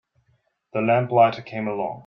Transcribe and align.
The 0.73 0.81
lamplighter 0.81 1.43
came 1.43 1.67
along. 1.67 1.99